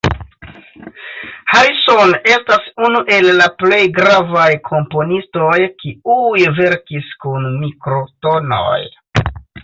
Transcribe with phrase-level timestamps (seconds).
[1.55, 8.81] Harrison estas unu el la plej gravaj komponistoj kiuj verkis kun mikro-tonoj.